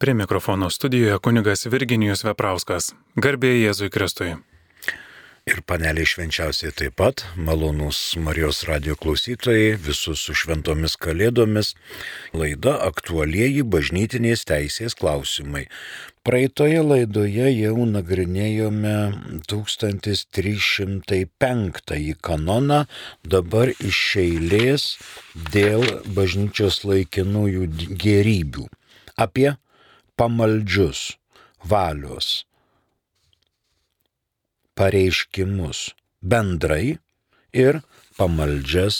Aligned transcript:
Prie 0.00 0.14
mikrofono 0.14 0.70
studijoje 0.70 1.18
kunigas 1.18 1.66
Virginijus 1.66 2.24
Veprauskas. 2.24 2.94
Garbė 3.20 3.52
Jėzui 3.52 3.90
Kristui. 3.92 4.32
Ir 5.44 5.60
paneliai 5.68 6.08
švenčiausiai 6.08 6.72
taip 6.72 6.96
pat, 6.96 7.28
malonus 7.36 8.16
Marijos 8.16 8.64
radio 8.64 8.96
klausytojai, 8.96 9.76
visus 9.76 10.24
su 10.24 10.32
šventomis 10.32 10.96
kalėdomis, 11.04 11.76
laida 12.32 12.80
aktualieji 12.88 13.60
bažnytinės 13.76 14.48
teisės 14.48 14.96
klausimai. 14.96 15.68
Praeitoje 16.24 16.80
laidoje 16.80 17.52
jau 17.58 17.84
nagrinėjome 17.92 18.96
1305 19.52 22.16
kanoną, 22.24 22.88
dabar 23.36 23.76
iš 23.76 24.16
eilės 24.24 24.96
dėl 25.52 25.84
bažnyčios 26.08 26.88
laikinųjų 26.88 27.68
gerybių. 28.00 28.64
Apie 29.20 29.60
pamaldžius 30.20 31.06
valios 31.64 32.30
pareiškimus 34.80 35.78
bendrai 36.32 36.88
ir 37.52 37.80
pamaldžias 38.16 38.96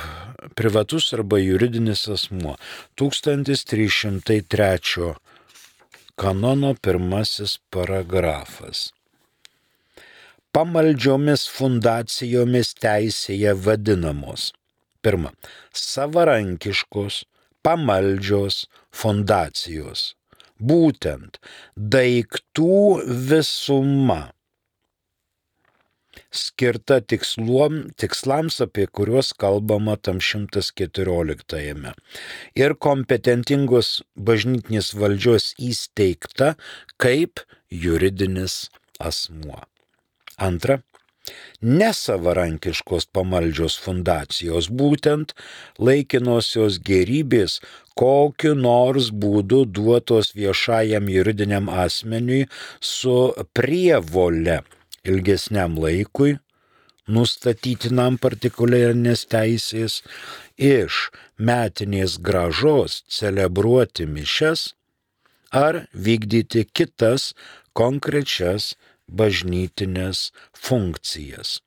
privatus 0.56 1.14
arba 1.14 1.40
juridinis 1.40 2.10
asmuo. 2.10 2.56
1303 2.98 5.14
kanono 6.16 6.76
pirmasis 6.82 7.60
paragrafas. 7.70 8.92
Pamaldžiomis 10.56 11.50
fundacijomis 11.52 12.74
teisėje 12.80 13.52
vadinamos. 13.66 14.54
Pirma, 15.04 15.34
savarankiškos, 15.76 17.26
pamaldžios 17.66 18.64
fundacijos. 18.96 20.14
Būtent 20.56 21.42
daiktų 21.76 23.04
visuma 23.30 24.22
skirta 26.38 27.00
tiksluom, 27.02 27.82
tikslams, 28.00 28.60
apie 28.66 28.88
kuriuos 28.88 29.34
kalbama 29.42 29.96
tam 29.98 30.22
114. 30.22 31.94
Ir 32.56 32.76
kompetentingos 32.88 33.92
bažnytinės 34.16 34.94
valdžios 35.00 35.54
įsteigta 35.70 36.56
kaip 37.02 37.44
juridinis 37.72 38.68
asmuo. 39.00 39.64
Antra, 40.36 40.82
nesavarankiškos 41.62 43.08
pamaldžios 43.16 43.78
fundacijos, 43.82 44.70
būtent 44.70 45.34
laikinosios 45.88 46.78
gerybės, 46.90 47.60
kokiu 47.98 48.54
nors 48.60 49.10
būdu 49.24 49.64
duotos 49.78 50.34
viešajam 50.38 51.10
juridiniam 51.16 51.72
asmeniui 51.86 52.46
su 52.94 53.18
prievole 53.58 54.62
ilgesniam 55.06 55.78
laikui, 55.80 56.38
nustatytinam 57.08 58.18
partikuliarinės 58.22 59.26
teisės, 59.30 60.02
iš 60.58 61.12
metinės 61.38 62.18
gražos 62.18 63.04
celebruoti 63.12 64.06
mišes 64.10 64.74
ar 65.52 65.88
vykdyti 65.94 66.66
kitas 66.66 67.34
konkrečias 67.74 68.76
bažnytinės 69.08 70.32
funkcijas. 70.58 71.62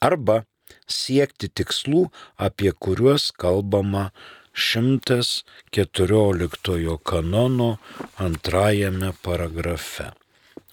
Arba 0.00 0.44
siekti 0.88 1.48
tikslų, 1.48 2.10
apie 2.36 2.72
kuriuos 2.72 3.32
kalbama 3.36 4.10
114 4.54 6.98
kanono 7.04 7.78
antrajame 8.18 9.12
paragrafe. 9.22 10.10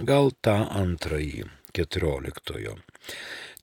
Gal 0.01 0.31
tą 0.41 0.69
antrąjį. 0.69 1.60
14. 1.73 2.75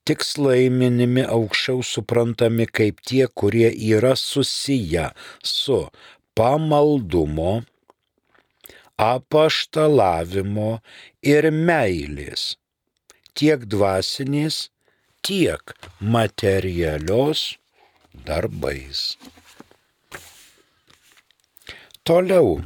Tikslai 0.09 0.69
minimi 0.73 1.25
aukščiau 1.37 1.83
suprantami 1.85 2.67
kaip 2.79 3.03
tie, 3.05 3.27
kurie 3.29 3.69
yra 3.91 4.15
susiję 4.17 5.11
su 5.45 5.81
pamaldumo, 6.39 7.53
apaštalavimo 8.99 10.71
ir 11.35 11.51
meilės, 11.53 12.55
tiek 13.37 13.69
dvasinės, 13.75 14.63
tiek 15.23 15.77
materialios 16.01 17.45
darbais. 18.27 19.05
Toliau 22.09 22.57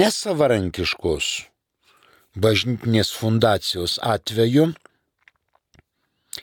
nesavarankiškos 0.00 1.49
bažnytinės 2.36 3.10
fundacijos 3.16 3.98
atveju 4.02 4.70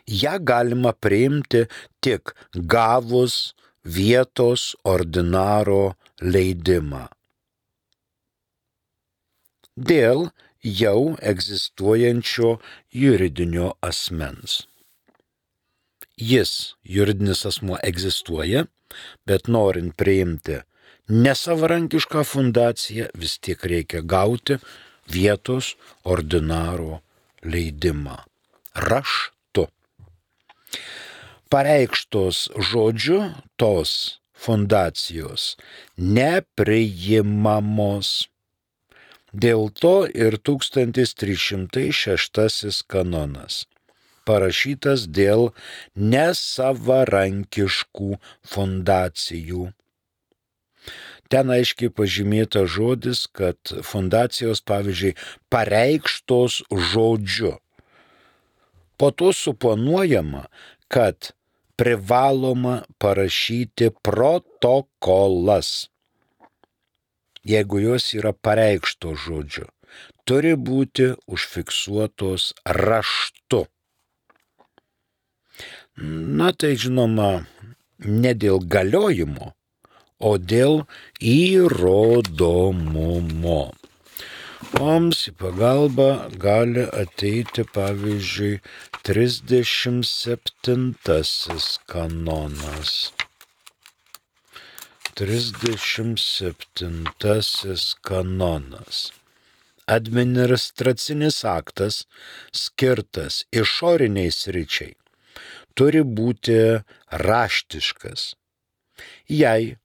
ją 0.08 0.34
galima 0.40 0.94
priimti 0.94 1.66
tik 2.02 2.34
gavus 2.54 3.54
vietos 3.84 4.76
ordinaro 4.84 5.96
leidimą. 6.22 7.08
Dėl 9.78 10.30
jau 10.64 11.16
egzistuojančio 11.22 12.58
juridinio 12.92 13.76
asmens. 13.82 14.66
Jis, 16.18 16.74
juridinis 16.82 17.46
asmuo, 17.46 17.78
egzistuoja, 17.86 18.66
bet 19.30 19.48
norint 19.48 19.94
priimti 19.96 20.64
nesavarankišką 21.08 22.24
fundaciją 22.26 23.08
vis 23.16 23.38
tiek 23.40 23.62
reikia 23.64 24.02
gauti 24.02 24.58
vietos 25.16 25.66
ordinaro 26.04 27.02
leidimą 27.44 28.18
raštu. 28.76 29.68
Pareikštos 31.52 32.38
žodžiu 32.70 33.20
tos 33.60 33.92
fundacijos 34.36 35.58
nepriimamos. 35.98 38.08
Dėl 39.34 39.70
to 39.82 40.08
ir 40.26 40.34
1306 40.50 42.84
kanonas 42.92 43.56
parašytas 44.28 45.00
dėl 45.20 45.42
nesavarankiškų 46.14 48.10
fundacijų. 48.54 49.64
Ten 51.28 51.52
aiškiai 51.52 51.92
pažymėta 51.92 52.64
žodis, 52.72 53.26
kad 53.28 53.60
fundacijos, 53.84 54.64
pavyzdžiui, 54.64 55.18
pareikštos 55.52 56.62
žodžiu. 56.72 57.58
Po 58.98 59.12
to 59.12 59.34
suponuojama, 59.36 60.48
kad 60.88 61.36
privaloma 61.78 62.82
parašyti 62.98 63.92
protokolas. 64.02 65.90
Jeigu 67.44 67.80
jos 67.80 68.14
yra 68.18 68.34
pareikšto 68.34 69.14
žodžiu, 69.16 69.68
turi 70.28 70.56
būti 70.56 71.14
užfiksuotos 71.32 72.54
raštu. 72.66 73.68
Na 76.40 76.50
tai 76.54 76.74
žinoma, 76.78 77.46
ne 78.04 78.34
dėl 78.34 78.60
galiojimo, 78.62 79.54
o 80.20 80.38
dėl 80.38 80.86
įrodomumo. 81.22 81.74
Mums 84.74 85.28
į 85.30 85.32
pagalbą 85.40 86.30
gali 86.42 86.84
ateiti 87.02 87.64
pavyzdžiui 87.76 88.60
37 89.08 90.94
kanonas. 91.94 92.92
37 95.18 97.96
kanonas. 98.10 98.98
Administracinis 99.88 101.38
aktas 101.48 101.96
skirtas 102.52 103.34
išoriniai 103.56 104.32
sričiai 104.36 104.94
turi 105.78 106.02
būti 106.20 106.58
raštiškas. 107.24 108.22
Jei 109.30 109.78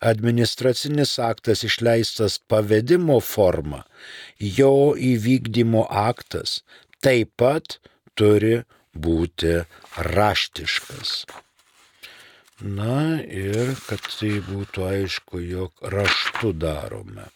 administracinis 0.00 1.18
aktas 1.18 1.64
išleistas 1.64 2.38
pavedimo 2.38 3.20
forma, 3.20 3.82
jo 4.38 4.94
įvykdymo 4.94 5.86
aktas 5.90 6.62
taip 7.04 7.34
pat 7.36 7.78
turi 8.18 8.62
būti 8.94 9.60
raštiškas. 10.14 11.12
Na 12.58 13.22
ir 13.22 13.76
kad 13.86 14.02
tai 14.02 14.40
būtų 14.42 14.86
aišku, 14.88 15.38
jog 15.46 15.84
raštu 15.94 16.50
darome. 16.58 17.28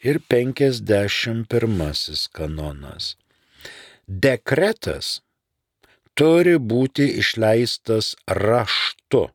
Ir 0.00 0.22
51 0.24 1.44
kanonas. 2.32 3.16
Dekretas 4.08 5.20
turi 6.16 6.56
būti 6.56 7.10
išleistas 7.20 8.14
raštu, 8.28 9.28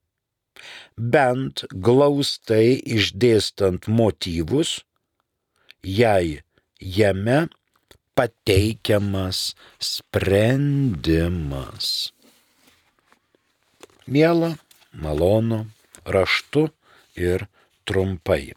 bent 1.00 1.64
glaustai 1.88 2.78
išdėstant 2.98 3.88
motyvus, 3.88 4.84
jei 5.84 6.42
jame 7.00 7.48
pateikiamas 8.20 9.56
sprendimas. 9.80 11.34
Mėla, 14.10 14.58
malonu, 14.94 15.66
raštu 16.06 16.68
ir 17.16 17.48
trumpai 17.88 18.54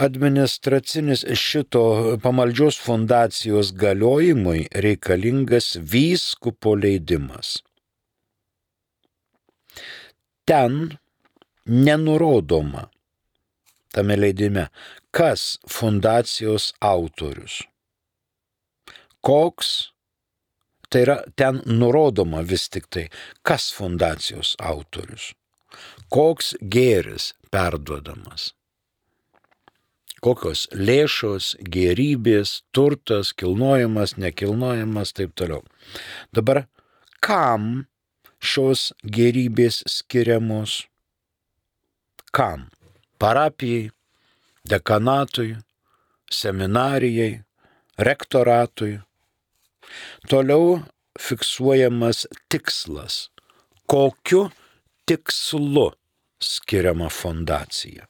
administracinis 0.00 1.26
šito 1.36 1.82
pamaldžios 2.24 2.78
fundacijos 2.80 3.74
galiojimui 3.76 4.62
reikalingas 4.84 5.76
vyskupo 5.92 6.72
leidimas. 6.74 7.58
Ten 10.46 10.98
nenurodoma 11.66 12.88
tame 13.92 14.16
leidime, 14.16 14.68
kas 15.10 15.58
fundacijos 15.68 16.72
autorius, 16.80 17.62
koks, 19.20 19.90
tai 20.90 21.02
yra 21.06 21.18
ten 21.36 21.60
nurodoma 21.66 22.44
vis 22.46 22.68
tik 22.70 22.86
tai, 22.90 23.08
kas 23.42 23.70
fundacijos 23.74 24.54
autorius, 24.58 25.32
koks 26.08 26.54
gėris 26.62 27.32
perduodamas? 27.50 28.52
Kokios 30.20 30.66
lėšos, 30.76 31.54
gerybės, 31.64 32.58
turtas, 32.76 33.30
kilnojamas, 33.32 34.18
nekilnojamas, 34.20 35.14
taip 35.16 35.32
toliau. 35.32 35.62
Dabar 36.36 36.66
kam 37.24 37.86
šios 38.40 38.90
gerybės 39.04 39.82
skiriamos? 39.88 40.84
Kam? 42.32 42.68
Parapijai, 43.20 43.90
dekanatui, 44.64 45.58
seminarijai, 46.32 47.42
rektoratui. 47.98 49.00
Toliau 50.30 50.80
fiksuojamas 51.20 52.26
tikslas. 52.48 53.28
Kokiu 53.90 54.48
tikslu 55.04 55.90
skiriama 56.40 57.10
fondacija? 57.10 58.06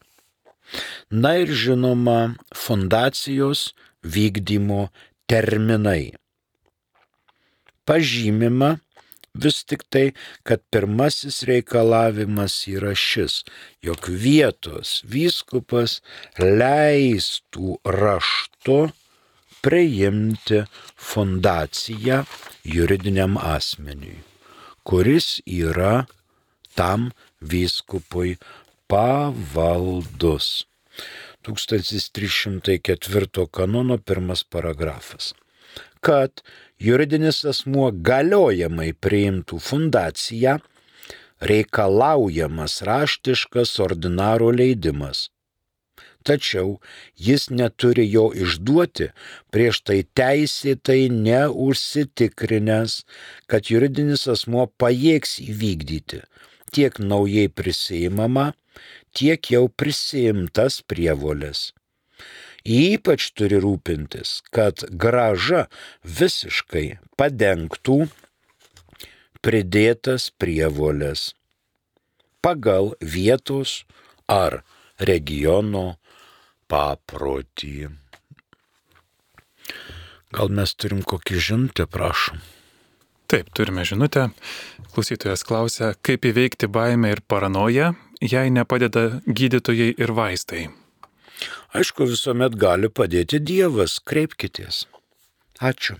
Na 1.10 1.34
ir 1.42 1.50
žinoma, 1.50 2.36
fundacijos 2.54 3.72
vykdymo 4.04 4.90
terminai. 5.26 6.12
Pažymima 7.84 8.76
vis 9.34 9.64
tik 9.64 9.84
tai, 9.88 10.12
kad 10.42 10.62
pirmasis 10.70 11.42
reikalavimas 11.48 12.66
yra 12.68 12.94
šis, 12.94 13.44
jog 13.82 14.08
vietos 14.08 15.02
vyskupas 15.06 16.00
leistų 16.38 17.78
raštu 17.84 18.90
priimti 19.62 20.64
fundaciją 20.96 22.24
juridiniam 22.64 23.38
asmeniui, 23.38 24.18
kuris 24.84 25.40
yra 25.46 26.06
tam 26.74 27.12
vyskupui 27.40 28.38
pavaldus. 28.88 30.66
1304 31.46 33.46
kanono 33.48 33.98
pirmas 33.98 34.44
paragrafas. 34.44 35.34
Kad 36.00 36.42
juridinis 36.80 37.42
asmuo 37.52 37.90
galiojamai 37.92 38.92
priimtų 39.06 39.60
fundaciją, 39.62 40.58
reikalaujamas 41.40 42.80
raštiškas 42.88 43.76
ordinaro 43.84 44.50
leidimas. 44.52 45.28
Tačiau 46.24 46.74
jis 47.16 47.46
neturi 47.48 48.04
jo 48.12 48.26
išduoti 48.36 49.06
prieš 49.54 49.80
tai 49.88 50.02
teisėtai 50.20 51.08
neužsitikrinęs, 51.14 52.98
kad 53.48 53.72
juridinis 53.72 54.26
asmuo 54.28 54.66
pajėgs 54.80 55.38
įvykdyti 55.46 56.20
tiek 56.70 56.98
naujai 56.98 57.48
prisijimama, 57.48 58.52
tiek 59.16 59.50
jau 59.52 59.66
prisimtas 59.68 60.80
prievolės. 60.86 61.70
Ypač 62.64 63.30
turi 63.32 63.60
rūpintis, 63.62 64.40
kad 64.52 64.84
graža 64.92 65.66
visiškai 66.04 67.00
padengtų 67.16 68.04
pridėtas 69.40 70.28
prievolės 70.36 71.30
pagal 72.44 72.94
vietos 73.00 73.84
ar 74.28 74.62
regiono 75.00 75.96
paprotį. 76.68 77.90
Gal 80.30 80.52
mes 80.54 80.74
turim 80.78 81.00
kokį 81.02 81.40
žinutę, 81.42 81.88
prašom. 81.90 82.38
Taip, 83.30 83.48
turime 83.54 83.82
žinutę. 83.86 84.28
Klausytojas 84.92 85.42
klausia, 85.46 85.92
kaip 86.02 86.26
įveikti 86.26 86.66
baimę 86.70 87.12
ir 87.14 87.22
paranoją, 87.30 87.92
jei 88.22 88.50
nepadeda 88.50 89.22
gydytojai 89.26 89.92
ir 89.98 90.14
vaistai. 90.14 90.68
Aišku, 91.76 92.04
visuomet 92.10 92.52
gali 92.60 92.88
padėti 92.90 93.38
Dievas, 93.40 94.00
kreipkitės. 94.04 94.86
Ačiū. 95.60 95.94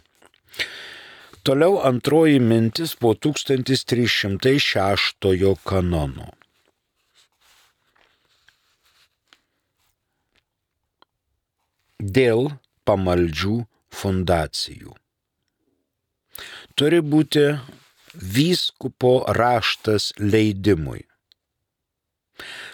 Toliau 1.44 1.80
antroji 1.88 2.40
mintis 2.40 2.94
po 3.00 3.14
1306 3.14 5.54
kanono. 5.64 6.28
Dėl 12.00 12.50
pamaldžių 12.88 13.66
fundacijų 13.92 15.00
turi 16.80 17.02
būti 17.04 17.42
vyskupo 18.36 19.12
raštas 19.36 20.12
leidimui. 20.18 21.02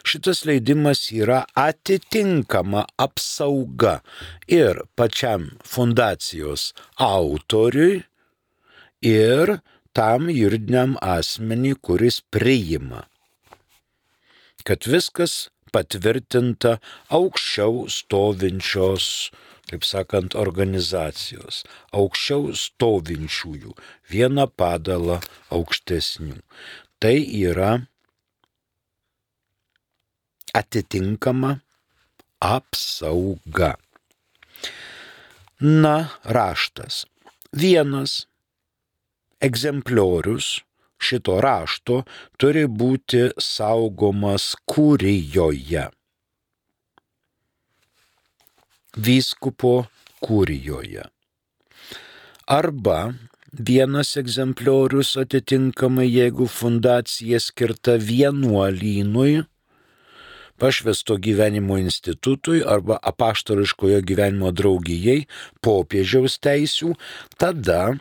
Šitas 0.06 0.44
leidimas 0.48 1.06
yra 1.12 1.44
atitinkama 1.54 2.84
apsauga 2.98 4.00
ir 4.48 4.82
pačiam 4.96 5.48
fundacijos 5.64 6.72
autoriui, 6.96 8.04
ir 9.02 9.58
tam 9.96 10.30
juridiniam 10.30 10.96
asmenį, 11.00 11.74
kuris 11.80 12.20
priima. 12.30 13.06
Kad 14.66 14.86
viskas 14.90 15.48
patvirtinta 15.72 16.78
aukščiau 17.14 17.86
stovinčios 17.92 19.30
taip 19.66 19.82
sakant, 19.82 20.36
organizacijos, 20.38 21.64
aukščiau 21.90 22.52
stovinčiųjų, 22.54 23.72
vieną 24.12 24.46
padalą 24.54 25.18
aukštesnių. 25.50 26.38
Tai 27.02 27.16
yra 27.18 27.72
atitinkama 30.60 31.56
apsauga. 32.40 33.74
Na, 35.60 35.96
raštas. 36.24 37.04
Vienas 37.52 38.26
egzempliorius 39.40 40.56
šito 41.00 41.40
rašto 41.44 42.02
turi 42.40 42.64
būti 42.68 43.28
saugomas 43.40 44.54
kūrijoje 44.68 45.86
vyskupo 48.96 49.86
kūrijoje. 50.24 51.04
Arba 52.46 52.98
vienas 53.68 54.14
egzempliorius 54.20 55.16
atitinkamai, 55.20 56.06
jeigu 56.08 56.46
fundacija 56.50 57.40
skirta 57.42 57.96
vienuolynui, 58.00 59.44
pašvesto 60.58 61.16
gyvenimo 61.22 61.78
institutui 61.78 62.62
arba 62.64 62.98
apaštališkojo 63.02 64.00
gyvenimo 64.08 64.52
draugijai 64.52 65.26
popiežiaus 65.64 66.38
teisių, 66.42 66.94
tada 67.40 67.96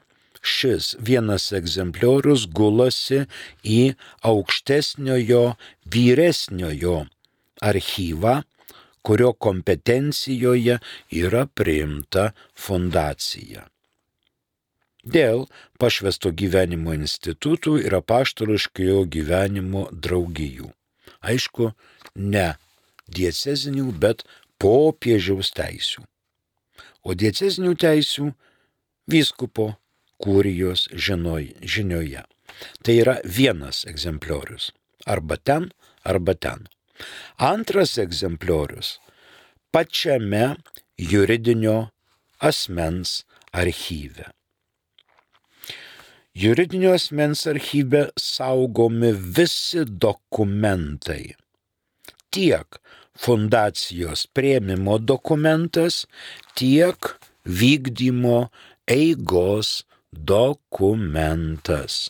šis 0.46 0.96
vienas 1.02 1.50
egzempliorius 1.58 2.46
gulasi 2.54 3.26
į 3.66 3.96
aukštesniojo 4.30 5.46
vyresniojo 5.92 7.06
archyvą 7.62 8.42
kurio 9.06 9.34
kompetencijoje 9.34 10.80
yra 11.22 11.46
priimta 11.46 12.32
fundacija. 12.58 13.68
Dėl 15.06 15.44
pašvesto 15.78 16.32
gyvenimo 16.34 16.96
institutų 16.98 17.76
ir 17.86 17.94
apaštališkojo 18.00 19.04
gyvenimo 19.16 19.84
draugijų. 19.94 20.72
Aišku, 21.22 21.70
ne 22.16 22.56
diecezinių, 23.12 23.92
bet 24.00 24.24
popiežiaus 24.62 25.52
teisių. 25.56 26.06
O 27.06 27.14
diecezinių 27.14 27.76
teisių 27.78 28.32
vyskupo 29.12 29.76
kūrijos 30.24 30.88
žinoj, 30.92 31.52
žinioje. 31.62 32.24
Tai 32.82 32.94
yra 32.96 33.20
vienas 33.26 33.84
egzempliorius. 33.90 34.72
Arba 35.06 35.38
ten, 35.38 35.70
arba 36.04 36.34
ten. 36.34 36.66
Antras 37.38 37.98
egzempliorius 38.00 38.96
pačiame 39.76 40.56
juridinio 40.98 41.90
asmens 42.40 43.26
archyve. 43.52 44.30
Juridinio 46.36 46.94
asmens 46.96 47.46
archyve 47.48 48.06
saugomi 48.20 49.12
visi 49.12 49.84
dokumentai. 49.86 51.36
Tiek 52.36 52.80
fundacijos 53.16 54.26
prieimimo 54.36 54.98
dokumentas, 55.00 56.04
tiek 56.56 57.16
vykdymo 57.46 58.50
eigos 58.88 59.86
dokumentas. 60.12 62.10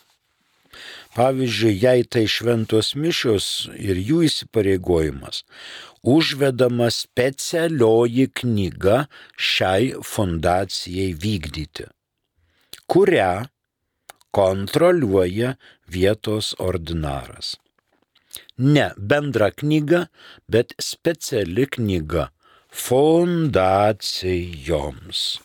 Pavyzdžiui, 1.15 1.77
jei 1.79 2.03
tai 2.11 2.25
šventos 2.27 2.89
mišios 2.99 3.45
ir 3.79 3.99
jų 4.01 4.25
įsipareigojimas, 4.27 5.43
užvedama 6.15 6.89
specialioji 6.91 8.25
knyga 8.41 9.05
šiai 9.39 9.93
fundacijai 10.03 11.13
vykdyti, 11.23 11.85
kurią 12.91 13.45
kontroliuoja 14.35 15.53
vietos 15.87 16.51
ordinaras. 16.59 17.55
Ne 18.57 18.91
bendra 18.97 19.51
knyga, 19.51 20.07
bet 20.47 20.73
speciali 20.79 21.67
knyga 21.67 22.29
fundacijoms. 22.75 25.39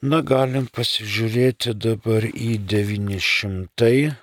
Na, 0.00 0.22
galim 0.24 0.66
pasižiūrėti 0.72 1.74
dabar 1.76 2.24
į 2.24 2.56
958 2.72 4.16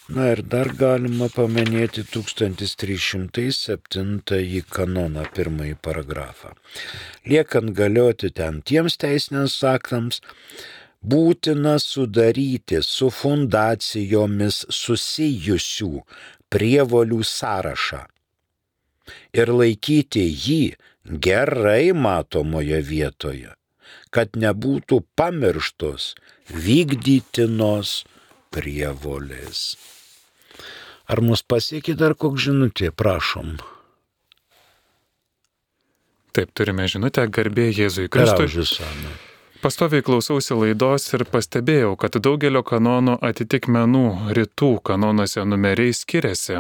Na 0.06 0.28
ir 0.36 0.44
dar 0.46 0.70
galima 0.78 1.26
paminėti 1.34 2.04
1307 2.14 4.62
kanoną, 4.70 5.24
pirmąjį 5.34 5.74
paragrafą. 5.88 6.52
Liekant 7.26 7.74
galioti 7.80 8.30
ten 8.30 8.62
tiems 8.62 9.02
teisiniams 9.02 9.58
aktams, 9.66 10.22
būtina 11.12 11.76
sudaryti 11.82 12.82
su 12.86 13.12
fundacijomis 13.14 14.64
susijusių 14.80 15.92
prievolių 16.54 17.22
sąrašą 17.30 18.02
ir 19.38 19.52
laikyti 19.54 20.24
jį 20.26 20.62
gerai 21.28 21.94
matomoje 21.94 22.80
vietoje, 22.82 23.54
kad 24.10 24.40
nebūtų 24.40 25.02
pamirštos 25.20 26.14
vykdytinos 26.50 28.02
prievolės. 28.56 29.76
Ar 31.06 31.22
mus 31.22 31.46
pasiekė 31.46 31.94
dar 32.00 32.16
koks 32.18 32.48
žinutė, 32.48 32.90
prašom. 32.90 33.60
Taip, 36.36 36.50
turime 36.58 36.90
žinutę, 36.92 37.28
garbė 37.32 37.70
Jėzui 37.70 38.10
Kristui. 38.12 38.50
Pastoviai 39.66 40.04
klausausi 40.06 40.54
laidos 40.54 41.08
ir 41.18 41.24
pastebėjau, 41.26 41.96
kad 41.98 42.14
daugelio 42.22 42.62
kanonų 42.62 43.16
atitikmenų 43.26 44.34
rytų 44.38 44.68
kanonuose 44.86 45.42
numeriai 45.42 45.96
skiriasi. 45.98 46.60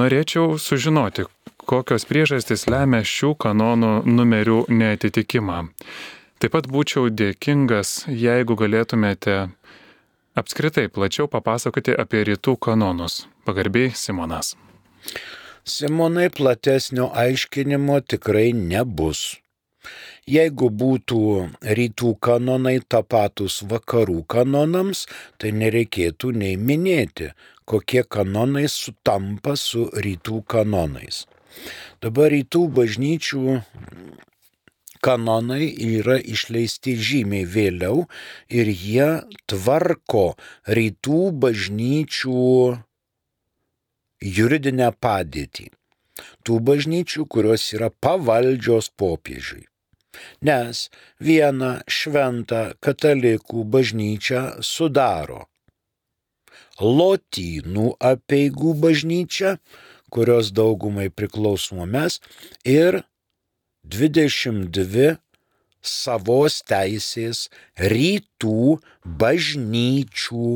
Norėčiau 0.00 0.54
sužinoti, 0.56 1.26
kokios 1.68 2.08
priežastys 2.08 2.64
lemia 2.72 3.02
šių 3.04 3.34
kanonų 3.44 3.90
numerių 4.08 4.56
neatitikimą. 4.72 5.58
Taip 6.40 6.56
pat 6.56 6.70
būčiau 6.72 7.12
dėkingas, 7.12 8.06
jeigu 8.08 8.56
galėtumėte 8.56 9.36
apskritai 10.32 10.86
plačiau 10.88 11.28
papasakoti 11.28 11.92
apie 11.92 12.24
rytų 12.30 12.56
kanonus. 12.56 13.26
Pagarbiai 13.44 13.92
Simonas. 13.92 14.54
Simonai 15.68 16.30
platesnio 16.32 17.12
aiškinimo 17.12 18.00
tikrai 18.00 18.54
nebus. 18.56 19.41
Jeigu 20.30 20.68
būtų 20.70 21.20
rytų 21.78 22.14
kanonai 22.22 22.78
tapatus 22.94 23.60
vakarų 23.66 24.22
kanonams, 24.30 25.06
tai 25.38 25.50
nereikėtų 25.56 26.32
nei 26.38 26.56
minėti, 26.56 27.32
kokie 27.66 28.04
kanonai 28.04 28.68
sutampa 28.70 29.56
su 29.56 29.88
rytų 29.90 30.44
kanonais. 30.46 31.24
Dabar 32.02 32.30
rytų 32.32 32.68
bažnyčių 32.78 33.58
kanonai 35.02 35.66
yra 35.88 36.16
išleisti 36.22 36.94
žymiai 37.08 37.48
vėliau 37.56 38.06
ir 38.48 38.70
jie 38.70 39.10
tvarko 39.50 40.24
rytų 40.78 41.20
bažnyčių 41.42 42.46
juridinę 44.22 44.92
padėtį. 45.02 45.68
Tų 46.46 46.58
bažnyčių, 46.62 47.26
kurios 47.26 47.66
yra 47.74 47.90
pavaldžios 47.90 48.92
popiežiui. 49.00 49.66
Nes 50.44 50.88
vieną 51.20 51.72
šventą 51.86 52.62
katalikų 52.84 53.64
bažnyčią 53.76 54.42
sudaro 54.66 55.46
Lotynų 56.80 57.92
apieigų 58.00 58.72
bažnyčia, 58.80 59.58
kurios 60.12 60.50
daugumai 60.56 61.10
priklausom 61.12 61.84
mes, 61.92 62.18
ir 62.64 63.02
22 63.84 65.18
savos 65.82 66.60
teisės 66.66 67.48
rytų 67.76 68.78
bažnyčių 69.04 70.50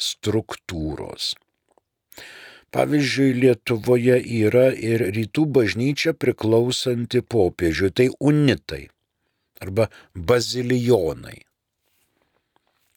struktūros. 0.00 1.34
Pavyzdžiui, 2.70 3.34
Lietuvoje 3.42 4.20
yra 4.22 4.68
ir 4.70 5.02
rytų 5.10 5.46
bažnyčia 5.56 6.14
priklausanti 6.14 7.22
popiežiui, 7.26 7.90
tai 7.90 8.06
unitai 8.22 8.84
arba 9.60 9.88
bazilijonai. 10.14 11.40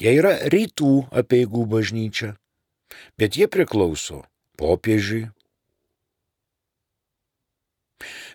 Jie 0.01 0.13
yra 0.19 0.35
rytų 0.53 0.91
apieigų 1.21 1.65
bažnyčia, 1.73 2.33
bet 3.17 3.37
jie 3.39 3.49
priklauso 3.49 4.21
popiežiui. 4.61 5.25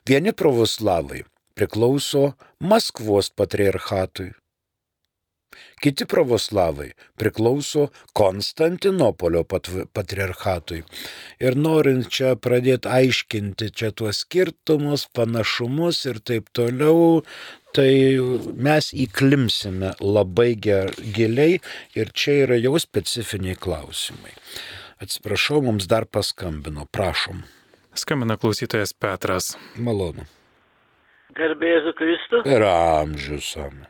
Vieni 0.09 0.33
pravoslavai 0.33 1.23
priklauso 1.59 2.33
Maskvos 2.59 3.31
patriarchatui, 3.31 4.33
Kiti 5.83 6.07
pravoslavai 6.11 6.89
priklauso 7.17 7.89
Konstantinopolio 8.13 9.45
patriarchatui. 9.93 10.83
Ir 11.41 11.57
norint 11.57 12.09
čia 12.13 12.35
pradėti 12.37 12.91
aiškinti 12.91 13.71
čia 13.71 13.93
tuos 13.95 14.25
skirtumus, 14.25 15.07
panašumus 15.15 16.03
ir 16.11 16.19
taip 16.21 16.51
toliau, 16.53 17.23
tai 17.75 17.91
mes 18.69 18.91
įklimsime 18.93 19.95
labai 20.03 20.51
ger, 20.69 20.93
giliai 21.17 21.61
ir 21.95 22.11
čia 22.13 22.43
yra 22.47 22.59
jau 22.59 22.75
specifiniai 22.83 23.59
klausimai. 23.59 24.35
Atsiprašau, 24.99 25.63
mums 25.63 25.87
dar 25.87 26.09
paskambino, 26.11 26.89
prašom. 26.91 27.45
Skambina 27.95 28.37
klausytojas 28.37 28.93
Petras. 28.95 29.55
Malonu. 29.79 30.27
Garbėsiu 31.39 31.95
Kristų. 31.99 32.43
Ir 32.51 32.67
amžius. 32.67 33.53
Amen. 33.63 33.87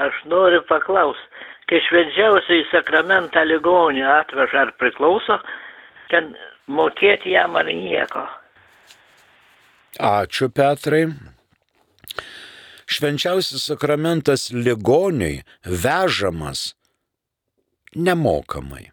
Aš 0.00 0.14
noriu 0.24 0.62
paklausti, 0.68 1.26
kai 1.68 1.80
švenčiausiai 1.88 2.64
sakramentą 2.70 3.44
ligonį 3.44 4.04
atveža 4.08 4.66
ar 4.66 4.72
priklauso, 4.80 5.36
ten 6.08 6.32
mokėti 6.68 7.34
jam 7.34 7.56
ar 7.60 7.68
nieko. 7.68 8.24
Ačiū 10.00 10.48
Petrai. 10.48 11.04
Švenčiausias 12.92 13.62
sakramentas 13.68 14.50
ligoniui 14.52 15.42
vežamas 15.64 16.74
nemokamai. 17.96 18.90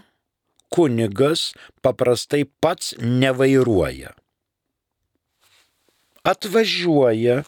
kunigas 0.74 1.52
paprastai 1.82 2.46
pats 2.62 2.96
nevairuoja. 3.02 4.14
Atvažiuoja 6.28 7.44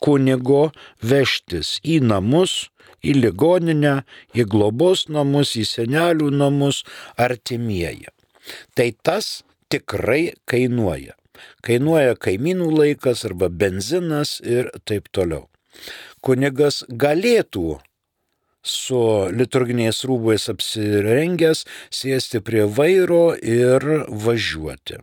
kunigo 0.00 0.70
vežtis 1.02 1.78
į 1.84 2.00
namus, 2.04 2.70
į 3.04 3.16
ligoninę, 3.20 4.00
į 4.36 4.46
globos 4.52 5.06
namus, 5.08 5.54
į 5.56 5.64
senelių 5.68 6.30
namus 6.34 6.82
artimieji. 7.16 8.10
Tai 8.74 8.88
tas 9.04 9.40
tikrai 9.72 10.34
kainuoja. 10.48 11.16
Kainuoja 11.64 12.16
kaimynų 12.20 12.68
laikas 12.74 13.24
arba 13.28 13.48
benzinas 13.48 14.38
ir 14.44 14.68
taip 14.84 15.08
toliau. 15.12 15.46
Kunigas 16.20 16.82
galėtų 16.90 17.78
su 18.62 19.00
liturginiais 19.32 20.02
rūbais 20.08 20.48
apsirengęs, 20.52 21.64
sėsti 21.94 22.42
prie 22.44 22.66
vairo 22.66 23.32
ir 23.36 23.86
važiuoti. 24.08 25.00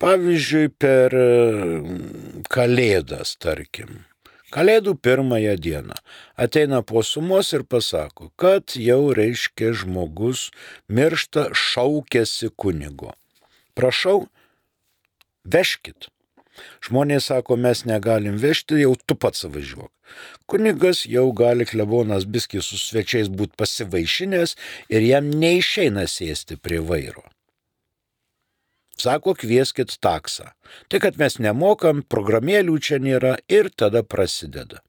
Pavyzdžiui, 0.00 0.68
per 0.80 1.14
Kalėdas, 2.52 3.36
tarkim. 3.40 4.04
Kalėdų 4.54 4.94
pirmąją 5.02 5.56
dieną 5.58 5.96
ateina 6.40 6.78
po 6.86 7.02
sumos 7.04 7.50
ir 7.56 7.64
pasako, 7.66 8.30
kad 8.40 8.76
jau 8.78 9.10
reiškia 9.16 9.72
žmogus 9.76 10.46
miršta 10.88 11.50
šaukėsi 11.52 12.52
kunigo. 12.56 13.12
Prašau, 13.76 14.28
veškit. 15.44 16.08
Žmonės 16.86 17.30
sako, 17.30 17.56
mes 17.60 17.84
negalim 17.88 18.38
vežti, 18.40 18.80
jau 18.82 18.94
tu 19.06 19.16
pats 19.18 19.44
važiuok. 19.44 19.90
Kunigas 20.46 21.04
jau 21.10 21.28
gali 21.34 21.66
klebonas 21.66 22.26
biski 22.26 22.62
su 22.62 22.78
svečiais 22.78 23.28
būti 23.28 23.58
pasivaišinęs 23.58 24.54
ir 24.92 25.06
jam 25.06 25.30
neišeina 25.30 26.06
sėsti 26.10 26.58
prie 26.62 26.78
vairo. 26.80 27.24
Sako, 28.96 29.34
kvieskit 29.36 29.92
taksą. 30.00 30.52
Tai, 30.88 31.00
kad 31.04 31.18
mes 31.20 31.36
nemokam, 31.42 32.00
programėlių 32.00 32.78
čia 32.80 33.00
nėra 33.02 33.34
ir 33.52 33.68
tada 33.68 34.00
prasideda. 34.02 34.80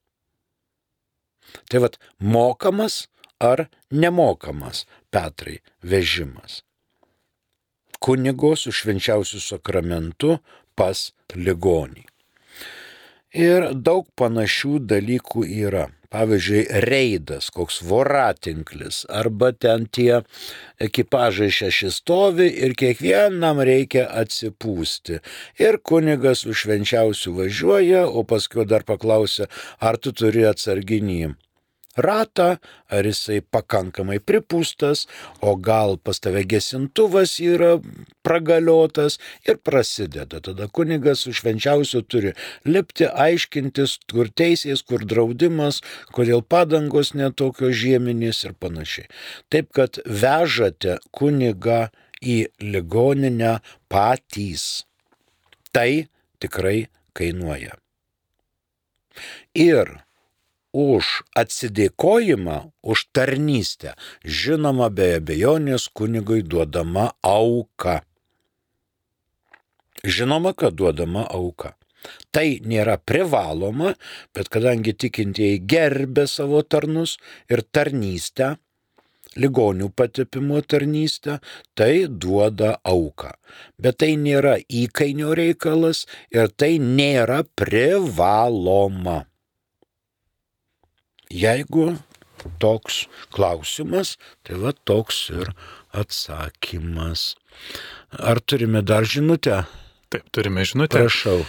Tai 1.67 1.83
vad, 1.83 1.97
mokamas 2.19 3.07
ar 3.39 3.67
nemokamas 3.91 4.85
Petrai 5.11 5.59
vežimas. 5.83 6.61
Kunigo 7.99 8.55
su 8.55 8.71
švenčiausiu 8.71 9.39
sakramentu 9.41 10.37
pas 10.77 11.09
ligonį. 11.35 12.05
Ir 13.37 13.71
daug 13.75 14.07
panašių 14.17 14.79
dalykų 14.87 15.43
yra. 15.67 15.87
Pavyzdžiui, 16.07 16.61
reidas, 16.87 17.49
koks 17.51 17.81
voratinklis, 17.83 19.01
arba 19.11 19.49
ten 19.51 19.89
tie 19.91 20.21
ekipažai 20.79 21.49
šeši 21.51 21.89
stovi 21.91 22.47
ir 22.63 22.77
kiekvienam 22.79 23.59
reikia 23.59 24.05
atsipūsti. 24.21 25.19
Ir 25.59 25.81
kunigas 25.83 26.45
už 26.47 26.63
švenčiausių 26.63 27.33
važiuoja, 27.41 28.05
o 28.07 28.23
paskui 28.23 28.63
dar 28.71 28.87
paklausia, 28.87 29.49
ar 29.83 29.99
tu 29.99 30.15
turi 30.15 30.47
atsarginį 30.47 31.35
ratą, 31.97 32.47
ar 32.87 33.07
jisai 33.07 33.39
pakankamai 33.41 34.19
pripūstas, 34.23 35.05
o 35.41 35.55
gal 35.55 35.97
pas 35.97 36.19
tave 36.23 36.43
gesintuvas 36.47 37.37
yra 37.43 37.77
pragaliotas 38.25 39.17
ir 39.47 39.59
prasideda. 39.63 40.41
Tada 40.43 40.67
kunigas 40.67 41.25
su 41.25 41.33
švenčiausiu 41.35 42.03
turi 42.07 42.33
lipti, 42.65 43.07
aiškintis, 43.07 43.97
kur 44.11 44.29
teisės, 44.29 44.83
kur 44.87 45.05
draudimas, 45.05 45.81
kodėl 46.15 46.43
padangos 46.43 47.13
netokios 47.17 47.75
žieminės 47.77 48.43
ir 48.47 48.57
panašiai. 48.59 49.09
Taip 49.53 49.71
kad 49.75 50.01
vežate 50.05 50.99
kunigą 51.15 51.87
į 52.21 52.47
ligoninę 52.61 53.57
patys. 53.91 54.85
Tai 55.73 56.07
tikrai 56.41 56.87
kainuoja. 57.17 57.77
Ir 59.57 59.89
už 60.77 61.07
atsidėkojimą, 61.41 62.57
už 62.85 63.07
tarnystę, 63.17 63.95
žinoma, 64.21 64.91
be 64.93 65.15
abejonės 65.17 65.87
kunigui 65.89 66.43
duodama 66.45 67.09
auka. 67.25 68.03
Žinoma, 70.05 70.53
kad 70.53 70.77
duodama 70.77 71.25
auka. 71.25 71.73
Tai 72.31 72.45
nėra 72.61 72.99
privaloma, 73.01 73.95
bet 74.37 74.51
kadangi 74.53 74.93
tikintieji 74.93 75.63
gerbė 75.65 76.27
savo 76.29 76.61
tarnus 76.61 77.17
ir 77.49 77.63
tarnystę, 77.73 78.53
ligonių 79.37 79.89
patepimo 79.97 80.61
tarnystę, 80.61 81.39
tai 81.73 82.05
duoda 82.07 82.75
auką. 82.85 83.33
Bet 83.81 83.97
tai 84.03 84.13
nėra 84.21 84.59
įkainio 84.69 85.33
reikalas 85.37 86.05
ir 86.33 86.53
tai 86.53 86.77
nėra 86.77 87.41
privaloma. 87.57 89.23
Jeigu 91.33 91.97
toks 92.61 93.05
klausimas, 93.33 94.15
tai 94.47 94.59
va 94.61 94.73
toks 94.87 95.27
ir 95.35 95.51
atsakymas. 95.91 97.35
Ar 98.17 98.39
turime 98.39 98.81
dar 98.81 99.05
žinutę? 99.05 99.63
Taip, 100.09 100.27
turime 100.31 100.63
žinutę. 100.65 101.03
Prašau. 101.03 101.45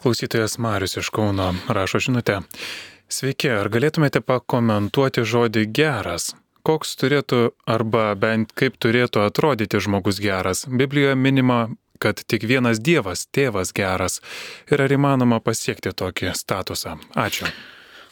Klausytojas 0.00 0.56
Marius 0.58 0.96
iš 0.96 1.10
Kauno 1.12 1.52
rašo 1.68 2.00
žinutę. 2.00 2.40
Sveiki, 3.10 3.50
ar 3.52 3.68
galėtumėte 3.70 4.22
pakomentuoti 4.24 5.26
žodį 5.26 5.66
geras? 5.74 6.32
koks 6.66 6.96
turėtų 7.00 7.40
arba 7.70 8.12
bent 8.20 8.52
kaip 8.58 8.78
turėtų 8.82 9.24
atrodyti 9.24 9.80
žmogus 9.82 10.20
geras. 10.22 10.66
Biblijoje 10.68 11.16
minima, 11.16 11.68
kad 12.00 12.20
tik 12.20 12.46
vienas 12.48 12.80
Dievas, 12.80 13.26
tėvas 13.32 13.74
geras. 13.76 14.20
Ir 14.70 14.84
ar 14.84 14.92
įmanoma 14.92 15.40
pasiekti 15.44 15.94
tokį 15.96 16.34
statusą? 16.36 16.98
Ačiū. 17.16 17.48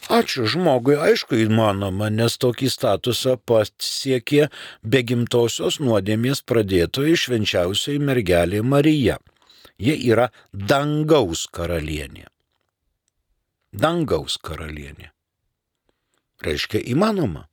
Ačiū 0.07 0.47
žmogui, 0.47 0.95
aišku, 0.95 1.35
įmanoma, 1.43 2.07
nes 2.09 2.37
tokį 2.39 2.69
statusą 2.71 3.35
pasiekė 3.49 4.47
begimtosios 4.81 5.81
nuodėmės 5.83 6.41
pradėtojai 6.47 7.17
švenčiausiai 7.19 7.99
mergelė 7.99 8.63
Marija. 8.63 9.19
Jie 9.79 9.95
yra 10.11 10.29
dangaus 10.53 11.45
karalienė. 11.51 12.25
Dangaus 13.71 14.39
karalienė. 14.41 15.11
Reiškia 16.43 16.81
įmanoma. 16.95 17.45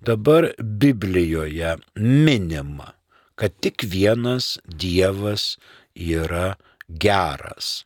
Dabar 0.00 0.50
Biblijoje 0.58 1.76
minima, 1.96 2.92
kad 3.34 3.54
tik 3.60 3.84
vienas 3.84 4.56
Dievas 4.64 5.56
yra 5.94 6.56
geras. 6.88 7.84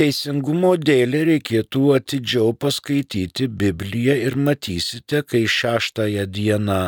Teisingumo 0.00 0.72
dėlį 0.80 1.20
reikėtų 1.28 1.82
atidžiau 1.98 2.54
paskaityti 2.64 3.48
Bibliją 3.62 4.16
ir 4.28 4.38
matysite, 4.46 5.20
kai 5.28 5.44
šeštąją 5.56 6.24
dieną 6.38 6.80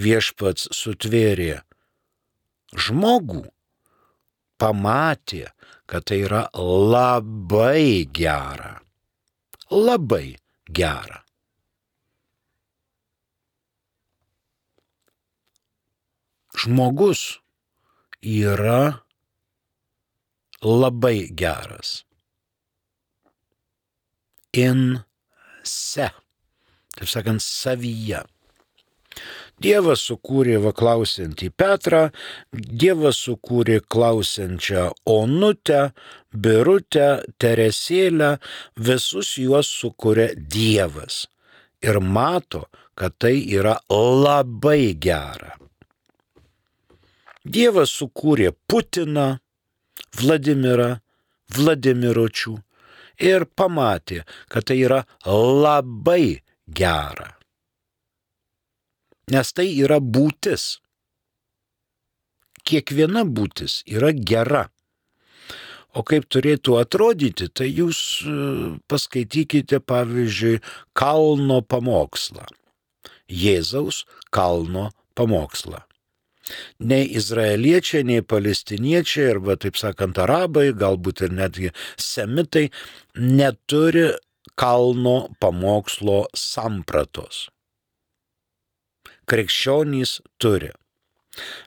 viešpats 0.00 0.70
sutvėrė 0.80 1.60
žmogų, 2.86 3.44
pamatė, 4.60 5.44
kad 5.88 6.08
tai 6.08 6.22
yra 6.24 6.42
labai 6.56 8.08
gera. 8.16 8.76
Labai 9.68 10.36
gera. 10.72 11.24
žmogus 16.58 17.38
yra 18.22 19.04
labai 20.62 21.30
geras. 21.30 22.07
In 24.56 25.00
se, 25.62 26.08
taip 26.96 27.08
sakant, 27.10 27.42
savyje. 27.44 28.22
Dievas 29.58 30.04
sukūrė 30.06 30.58
va 30.62 30.70
klausiantį 30.76 31.48
Petrą, 31.58 32.02
Dievas 32.52 33.18
sukūrė 33.26 33.80
klausiančią 33.82 34.84
Onutę, 35.10 35.80
Birutę, 36.32 37.08
Teresėlę, 37.42 38.36
visus 38.76 39.34
juos 39.42 39.70
sukūrė 39.80 40.30
Dievas. 40.38 41.26
Ir 41.82 41.98
mato, 42.00 42.68
kad 42.98 43.18
tai 43.18 43.34
yra 43.58 43.76
labai 43.90 44.94
gera. 44.94 45.56
Dievas 47.42 47.90
sukūrė 47.98 48.52
Putiną, 48.70 49.38
Vladimirą, 50.18 50.98
Vladimiročių 51.54 52.58
ir 53.18 53.46
pamatė, 53.58 54.22
kad 54.48 54.68
tai 54.68 54.78
yra 54.86 55.02
labai 55.26 56.40
gera. 56.66 57.34
Nes 59.28 59.52
tai 59.52 59.68
yra 59.76 59.98
būtis. 60.00 60.78
Kiekviena 62.68 63.24
būtis 63.24 63.82
yra 63.88 64.12
gera. 64.12 64.68
O 65.96 66.04
kaip 66.04 66.28
turėtų 66.28 66.76
atrodyti, 66.78 67.48
tai 67.48 67.70
jūs 67.72 67.98
e, 68.22 68.32
paskaitykite, 68.92 69.80
pavyzdžiui, 69.88 70.60
kalno 70.96 71.62
pamokslą. 71.64 72.44
Jėzaus 73.28 74.04
kalno 74.32 74.90
pamokslą 75.16 75.87
nei 76.78 77.08
izraeliečiai, 77.18 78.06
nei 78.08 78.22
palestiniečiai, 78.22 79.28
arba 79.34 79.58
taip 79.60 79.78
sakant, 79.80 80.18
arabai, 80.18 80.70
galbūt 80.76 81.24
ir 81.26 81.36
netgi 81.36 81.70
semitai, 82.00 82.68
neturi 83.18 84.10
kalno 84.58 85.28
pamokslo 85.40 86.24
sampratos. 86.36 87.46
Krikščionys 89.28 90.18
turi. 90.40 90.72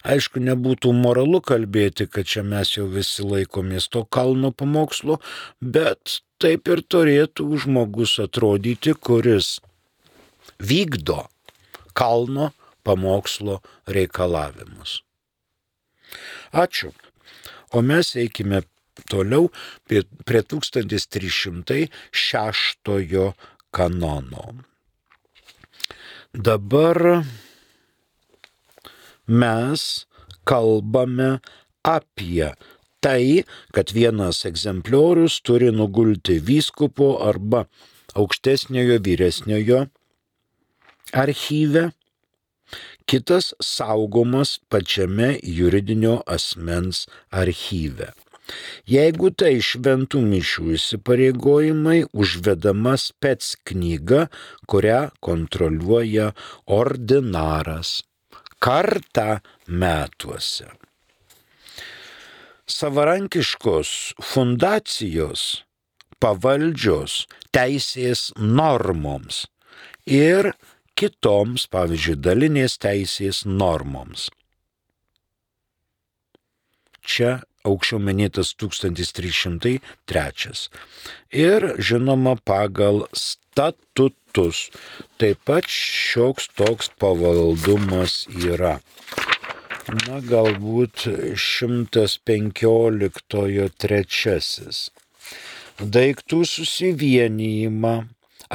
Aišku, 0.03 0.41
nebūtų 0.43 0.91
moralu 0.97 1.39
kalbėti, 1.45 2.07
kad 2.11 2.27
čia 2.27 2.43
mes 2.43 2.73
jau 2.75 2.87
visi 2.91 3.23
laikomės 3.23 3.87
to 3.93 4.03
kalno 4.03 4.51
pamokslo, 4.51 5.19
bet 5.61 6.19
taip 6.41 6.67
ir 6.73 6.81
turėtų 6.81 7.45
žmogus 7.63 8.17
atrodyti, 8.19 8.95
kuris 8.97 9.59
vykdo 10.59 11.21
kalno 11.97 12.51
pamokslo 12.83 13.61
reikalavimus. 13.87 15.03
Ačiū. 16.53 16.91
O 17.71 17.81
mes 17.81 18.15
eikime 18.19 18.61
toliau 19.07 19.49
prie, 19.87 20.03
prie 20.25 20.43
1306 20.43 23.33
kanono. 23.71 24.55
Dabar 26.33 27.23
mes 29.27 30.05
kalbame 30.43 31.39
apie 31.83 32.53
tai, 33.01 33.43
kad 33.73 33.91
vienas 33.95 34.45
egzempliorius 34.45 35.41
turi 35.41 35.71
nugulti 35.71 36.39
vyskupo 36.39 37.17
arba 37.23 37.65
aukštesniojo 38.13 38.99
vyresniojo 39.05 39.85
archyve 41.11 41.91
kitas 43.09 43.53
saugomas 43.63 44.57
pačiame 44.69 45.37
juridinio 45.43 46.19
asmens 46.25 47.05
archyve. 47.31 48.11
Jeigu 48.89 49.29
tai 49.37 49.53
šventų 49.63 50.19
mišių 50.27 50.73
įsipareigojimai, 50.75 52.01
užvedama 52.11 52.97
spets 52.99 53.55
knyga, 53.69 54.25
kurią 54.67 55.01
kontroliuoja 55.23 56.31
ordinaras 56.67 58.01
kartą 58.61 59.39
metuose. 59.67 60.67
Savarankiškos 62.71 63.89
fundacijos 64.23 65.45
pavaldžios 66.21 67.25
teisės 67.55 68.29
normoms 68.37 69.45
ir 70.05 70.53
kitoms, 71.01 71.65
pavyzdžiui, 71.73 72.19
dalinės 72.21 72.77
teisės 72.81 73.41
normoms. 73.49 74.29
Čia 77.01 77.41
aukščiau 77.67 77.99
minėtas 78.01 78.55
1303. 78.61 80.53
Ir 81.45 81.61
žinoma 81.89 82.33
pagal 82.45 82.97
statutus. 83.17 84.57
Taip 85.21 85.37
pat 85.49 85.65
šioks 85.69 86.49
toks 86.57 86.89
pavaldumas 87.01 88.13
yra. 88.37 88.75
Na, 90.05 90.17
galbūt 90.21 91.07
115 91.41 93.69
trečiasis. 93.81 94.77
Daiktų 95.81 96.45
susivienijimą 96.45 97.95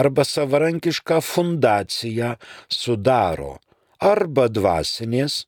arba 0.03 0.25
savarankišką 0.29 1.21
fundaciją 1.33 2.37
sudaro 2.69 3.57
arba 4.13 4.47
dvasinės, 4.53 5.45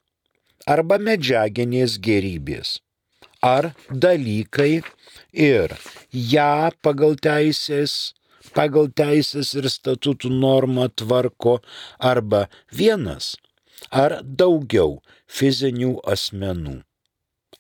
arba 0.75 0.97
medžiaginės 1.09 1.99
gerybės 2.09 2.79
ar 3.43 3.73
dalykai 3.91 4.83
ir 5.33 5.75
ją 6.13 6.71
pagal 6.83 7.17
teisės, 7.23 8.15
pagal 8.55 8.91
teisės 8.91 9.55
ir 9.55 9.69
statutų 9.71 10.31
normą 10.31 10.89
tvarko 10.91 11.59
arba 11.99 12.49
vienas 12.73 13.37
ar 13.91 14.21
daugiau 14.23 14.99
fizinių 15.27 15.99
asmenų 16.03 16.83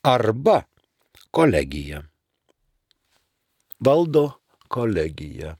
arba 0.02 0.64
kolegija. 1.30 2.02
Valdo 3.80 4.26
kolegija. 4.68 5.56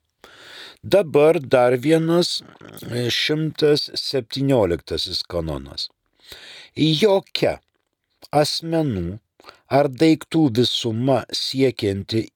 Dabar 0.85 1.41
dar 1.41 1.77
vienas 1.77 2.43
117 2.87 5.23
kanonas. 5.29 5.89
Jokia 6.77 7.61
asmenų 8.31 9.19
ar 9.67 9.89
daiktų 9.91 10.51
visuma 10.61 11.25
siekianti 11.35 12.29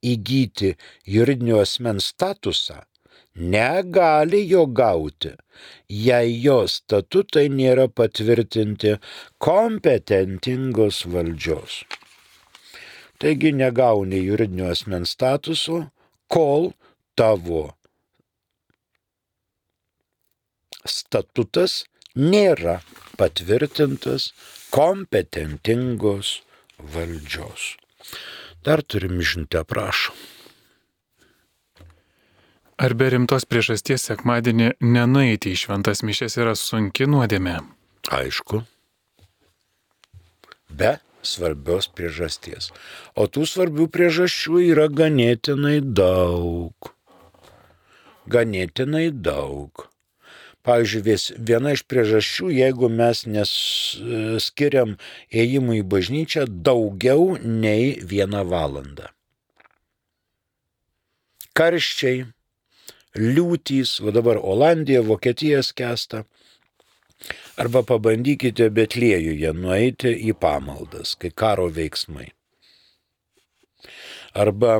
įgyti 0.00 0.76
juridinio 1.04 1.60
asmens 1.60 2.06
statusą, 2.14 2.88
negali 3.36 4.48
jo 4.48 4.66
gauti, 4.66 5.36
jei 5.88 6.40
jo 6.40 6.66
statutai 6.66 7.48
nėra 7.52 7.88
patvirtinti 7.92 8.96
kompetentingos 9.36 11.04
valdžios. 11.04 11.84
Taigi 13.20 13.52
negauni 13.52 14.24
juridinio 14.24 14.72
asmens 14.72 15.10
statuso, 15.18 15.92
kol 16.32 16.72
tavo 17.18 17.72
statutas 20.88 21.82
nėra 22.16 22.80
patvirtintas 23.18 24.32
kompetentingos 24.74 26.40
valdžios. 26.94 27.76
Dar 28.62 28.82
turim 28.82 29.20
žinti, 29.22 29.60
prašau. 29.66 30.14
Ar 32.82 32.94
be 32.98 33.12
rimtos 33.12 33.44
priežasties 33.46 34.08
sekmadienį 34.08 34.72
nenueiti 34.82 35.52
į 35.52 35.58
šventas 35.60 36.00
mišes 36.02 36.34
yra 36.40 36.54
sunki 36.58 37.06
nuodėmė? 37.06 37.60
Aišku. 38.10 38.62
Be 40.72 40.96
svarbios 41.22 41.86
priežasties. 41.92 42.72
O 43.14 43.28
tų 43.30 43.46
svarbių 43.46 43.86
priežasčių 43.92 44.64
yra 44.72 44.88
ganėtinai 44.90 45.78
daug. 45.84 46.90
Ganėtinai 48.30 49.08
daug. 49.10 49.88
Pavyzdžiui, 50.62 51.16
viena 51.42 51.72
iš 51.74 51.82
priežasčių, 51.90 52.52
jeigu 52.54 52.86
mes 52.86 53.24
neskiriam 53.26 54.94
ėjimui 55.34 55.80
į 55.80 55.86
bažnyčią 55.90 56.44
daugiau 56.46 57.34
nei 57.42 57.96
vieną 57.98 58.44
valandą. 58.46 59.10
Karščiai, 61.58 62.28
liūtys, 63.18 63.98
va 64.06 64.14
dabar 64.14 64.38
Olandija, 64.38 65.02
Vokietija 65.02 65.64
skęsta. 65.66 66.22
Arba 67.60 67.82
pabandykite 67.86 68.70
Betliejuje 68.70 69.50
nueiti 69.52 70.14
į 70.30 70.32
pamaldas, 70.38 71.16
kai 71.18 71.34
karo 71.34 71.66
veiksmai. 71.74 72.30
Arba 74.32 74.78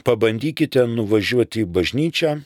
pabandykite 0.00 0.86
nuvažiuoti 0.88 1.66
į 1.66 1.70
bažnyčią 1.76 2.38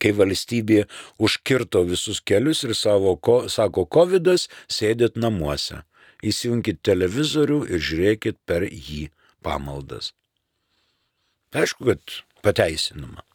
kai 0.00 0.12
valstybė 0.16 0.84
užkirto 1.22 1.82
visus 1.88 2.20
kelius 2.24 2.62
ir 2.64 2.74
savo, 2.78 3.16
ko, 3.16 3.42
sako, 3.52 3.84
COVID, 3.84 4.30
sėdėt 4.72 5.18
namuose. 5.20 5.82
Įsijunkit 6.22 6.80
televizorių 6.86 7.64
ir 7.66 7.82
žiūrėkit 7.82 8.38
per 8.46 8.64
jį 8.70 9.10
pamaldas. 9.42 10.12
Aišku, 11.52 11.90
kad 11.90 12.20
pateisinama. 12.46 13.26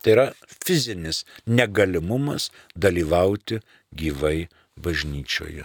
Tai 0.00 0.12
yra 0.12 0.26
fizinis 0.64 1.24
negalimumas 1.48 2.50
dalyvauti 2.76 3.60
gyvai 3.96 4.48
bažnyčioje. 4.76 5.64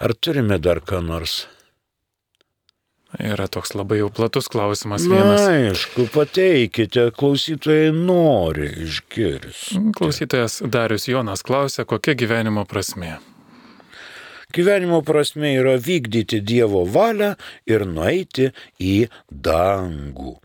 Ar 0.00 0.14
turime 0.16 0.60
dar 0.60 0.80
ką 0.84 1.00
nors 1.04 1.42
Yra 3.18 3.48
toks 3.50 3.72
labai 3.74 3.98
jau 3.98 4.10
platus 4.14 4.46
klausimas 4.46 5.02
vienas. 5.02 5.42
Na, 5.42 5.70
aišku, 5.70 6.06
pateikite, 6.14 7.08
klausytojai 7.18 7.90
nori 7.94 8.68
išgirsti. 8.84 9.80
Klausytojas 9.98 10.60
Darius 10.62 11.08
Jonas 11.10 11.42
klausia, 11.42 11.84
kokia 11.84 12.14
gyvenimo 12.14 12.62
prasme. 12.70 13.16
Gyvenimo 14.54 15.02
prasme 15.06 15.50
yra 15.58 15.74
vykdyti 15.78 16.38
Dievo 16.46 16.84
valią 16.86 17.34
ir 17.66 17.82
nueiti 17.86 18.52
į 18.78 19.08
dangų. 19.30 20.36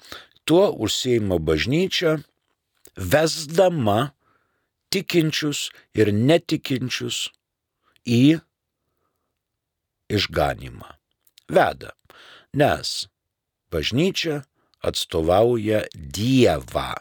Tuo 0.45 0.65
užsieima 0.85 1.37
bažnyčia, 1.41 2.19
vesdama 2.97 4.15
tikinčius 4.93 5.69
ir 5.97 6.09
netikinčius 6.13 7.27
į 8.05 8.39
išganimą. 10.09 10.89
Veda 11.49 11.93
nes 12.55 13.07
bažnyčia 13.71 14.43
atstovauja 14.79 15.83
Dievą. 15.93 16.95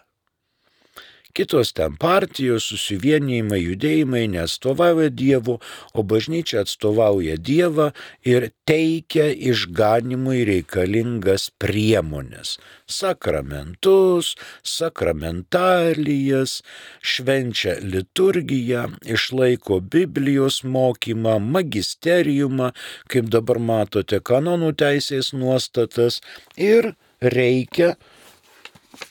Kitos 1.34 1.72
ten 1.74 1.96
partijos, 1.98 2.68
susivienijimai, 2.70 3.56
judėjimai 3.58 4.28
neatstovauja 4.36 5.08
Dievo, 5.10 5.56
o 5.90 6.04
bažnyčia 6.06 6.62
atstovauja 6.62 7.34
Dievą 7.42 7.88
ir 8.22 8.52
teikia 8.70 9.32
išganimui 9.34 10.44
reikalingas 10.46 11.48
priemonės- 11.58 12.54
sakramentus, 13.00 14.38
sakramentalijas, 14.62 16.62
švenčia 17.02 17.82
liturgiją, 17.82 18.94
išlaiko 19.02 19.82
Biblijos 19.82 20.62
mokymą, 20.62 21.42
magisteriumą, 21.42 22.70
kaip 23.10 23.26
dabar 23.26 23.58
matote, 23.58 24.22
kanonų 24.22 24.70
teisės 24.78 25.34
nuostatas 25.34 26.22
ir 26.54 26.94
reikia 27.20 27.96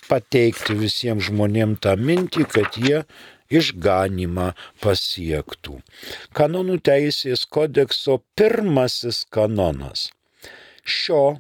pateikti 0.10 0.76
visiems 0.80 1.30
žmonėms 1.30 1.82
tą 1.84 1.96
mintį, 2.00 2.46
kad 2.54 2.78
jie 2.80 3.04
išganimą 3.54 4.52
pasiektų. 4.84 5.80
Kanonų 6.38 6.80
teisės 6.90 7.46
kodekso 7.46 8.20
pirmasis 8.38 9.24
kanonas. 9.34 10.10
Šio 10.84 11.40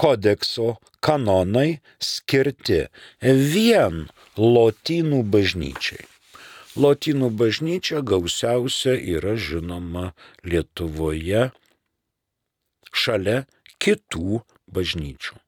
kodekso 0.00 0.76
kanonai 1.04 1.80
skirti 2.02 2.84
vien 3.22 4.06
lotynų 4.38 5.24
bažnyčiai. 5.34 6.06
Lotynų 6.78 7.32
bažnyčia 7.34 8.04
gausiausia 8.06 8.94
yra 9.16 9.34
žinoma 9.34 10.12
Lietuvoje 10.46 11.48
šalia 12.94 13.42
kitų 13.82 14.44
bažnyčių 14.70 15.42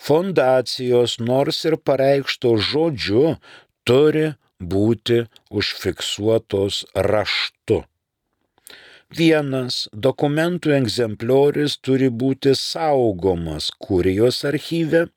Fondacijos 0.00 1.18
nors 1.20 1.64
ir 1.68 1.76
pareikšto 1.76 2.56
žodžiu 2.70 3.36
turi 3.84 4.32
būti 4.60 5.26
užfiksuotos 5.50 6.84
raštu. 6.94 7.84
Vienas 9.10 9.88
dokumentų 10.06 10.72
egzempliorius 10.76 11.76
turi 11.84 12.08
būti 12.22 12.54
saugomas 12.56 13.70
kurijos 13.86 14.44
archyve, 14.46 15.08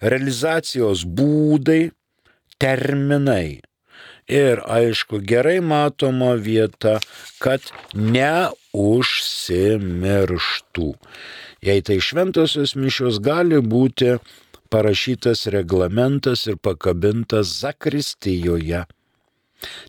realizacijos 0.00 1.04
būdai, 1.04 1.90
terminai. 2.60 3.60
Ir 4.30 4.62
aišku, 4.62 5.18
gerai 5.26 5.58
matoma 5.60 6.36
vieta, 6.38 7.00
kad 7.42 7.60
neužsimirštų. 7.94 10.94
Jei 11.66 11.82
tai 11.82 12.00
šventosios 12.00 12.76
mišios 12.78 13.18
gali 13.20 13.60
būti 13.60 14.18
parašytas 14.70 15.46
reglamentas 15.54 16.46
ir 16.50 16.58
pakabintas 16.62 17.52
Zakristijoje. 17.60 18.84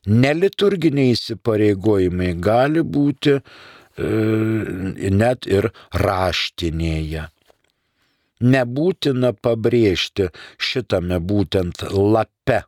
Neliturginiai 0.05 1.13
įsipareigojimai 1.15 2.33
gali 2.43 2.83
būti 2.83 3.37
e, 3.37 3.43
net 5.21 5.47
ir 5.47 5.69
raštinėje. 6.03 7.29
Nebūtina 8.41 9.31
pabrėžti 9.37 10.27
šitame 10.57 11.21
būtent 11.21 11.85
lape 11.93 12.63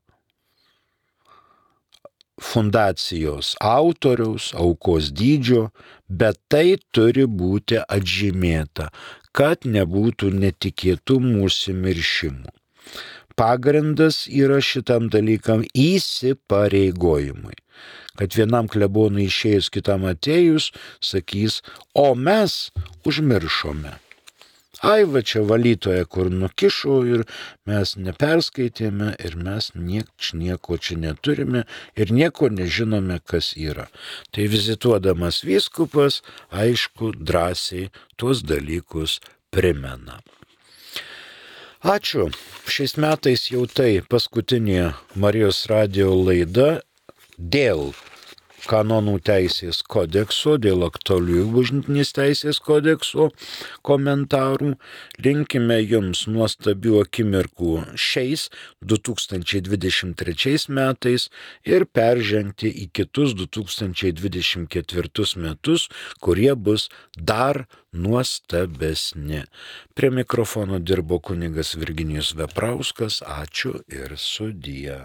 fundacijos 2.43 3.53
autoriaus, 3.61 4.51
aukos 4.53 5.11
dydžio, 5.15 5.69
bet 6.09 6.39
tai 6.51 6.77
turi 6.95 7.25
būti 7.25 7.79
atžymėta, 7.81 8.89
kad 9.33 9.65
nebūtų 9.65 10.29
netikėtumų 10.37 11.47
užsimiršimų. 11.49 12.53
pagrindas 13.35 14.27
yra 14.29 14.59
šitam 14.61 15.09
dalykam 15.09 15.63
įsipareigojimui. 15.73 17.57
Kad 18.13 18.35
vienam 18.37 18.69
klebonui 18.69 19.25
išėjus, 19.25 19.71
kitam 19.73 20.05
atėjus, 20.05 20.69
sakys, 21.01 21.63
o 21.97 22.13
mes 22.13 22.69
užmiršome. 23.09 23.95
Ai, 24.83 25.05
va 25.07 25.21
čia 25.23 25.45
valytoja, 25.47 26.03
kur 26.11 26.27
nukišo 26.27 26.97
ir 27.07 27.21
mes 27.69 27.93
neperskaitėme 27.95 29.13
ir 29.23 29.37
mes 29.39 29.69
niek, 29.79 30.09
nieko 30.35 30.75
čia 30.75 30.97
neturime 30.99 31.63
ir 31.95 32.11
nieko 32.11 32.49
nežinome, 32.51 33.21
kas 33.23 33.53
yra. 33.55 33.87
Tai 34.35 34.49
vizituodamas 34.51 35.39
vyskupas, 35.47 36.19
aišku, 36.51 37.13
drąsiai 37.15 37.87
tuos 38.19 38.43
dalykus 38.43 39.21
primena. 39.55 40.19
Ačiū. 41.83 42.27
Šiais 42.67 42.97
metais 42.99 43.49
jau 43.51 43.63
tai 43.67 44.01
paskutinė 44.03 44.93
Marijos 45.15 45.63
radio 45.71 46.11
laida 46.15 46.81
dėl 47.39 47.91
kanonų 48.69 49.19
teisės 49.27 49.81
kodekso, 49.83 50.57
dėl 50.61 50.83
aktualiųjų 50.87 51.45
bažnytinės 51.53 52.13
teisės 52.15 52.59
kodekso 52.63 53.29
komentarų. 53.85 54.75
Linkime 55.25 55.77
jums 55.81 56.27
nuostabių 56.27 57.01
akimirkų 57.03 57.73
šiais 57.99 58.49
2023 58.81 60.69
metais 60.73 61.29
ir 61.67 61.85
peržengti 61.85 62.69
į 62.83 62.85
kitus 62.99 63.33
2024 63.39 65.37
metus, 65.43 65.89
kurie 66.19 66.55
bus 66.55 66.89
dar 67.17 67.65
nuostabesni. 67.93 69.43
Prie 69.93 70.09
mikrofono 70.09 70.79
dirbo 70.79 71.19
kunigas 71.19 71.75
Virginijus 71.75 72.33
Veprauskas. 72.37 73.21
Ačiū 73.21 73.81
ir 73.91 74.17
sudie. 74.17 74.97